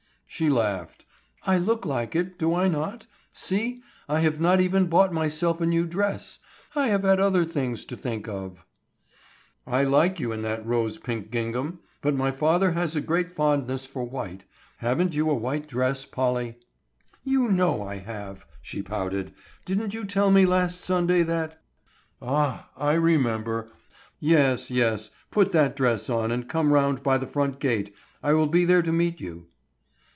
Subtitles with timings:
[0.33, 1.03] She laughed.
[1.43, 3.05] "I look like it, do I not?
[3.33, 3.83] See.
[4.07, 6.39] I have not even bought myself a new dress.
[6.73, 8.63] I have had other things to think of."
[9.67, 13.85] "I like you in that rose pink gingham, but my father has a great fondness
[13.85, 14.45] for white.
[14.77, 16.57] Haven't you a white dress, Polly?"
[17.25, 19.33] "You know I have," she pouted.
[19.65, 21.61] "Didn't you tell me last Sunday that——"
[22.21, 23.69] "Ah, I remember.
[24.21, 27.93] Yes, yes, put that dress on and come round by the front gate;
[28.23, 29.47] I will be there to meet you."